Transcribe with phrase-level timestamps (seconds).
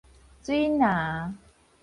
[0.41, 1.37] 水林